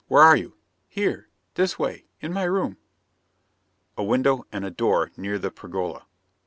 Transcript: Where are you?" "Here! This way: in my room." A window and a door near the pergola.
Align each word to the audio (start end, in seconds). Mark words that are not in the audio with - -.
Where 0.07 0.23
are 0.23 0.35
you?" 0.35 0.55
"Here! 0.89 1.27
This 1.53 1.77
way: 1.77 2.05
in 2.21 2.33
my 2.33 2.45
room." 2.45 2.77
A 3.95 4.03
window 4.03 4.47
and 4.51 4.65
a 4.65 4.71
door 4.71 5.11
near 5.15 5.37
the 5.37 5.51
pergola. 5.51 6.07